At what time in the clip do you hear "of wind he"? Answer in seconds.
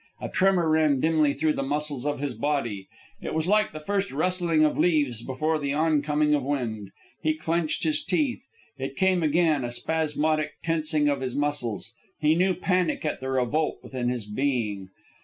6.33-7.35